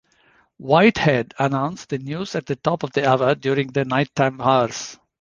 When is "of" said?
2.81-2.91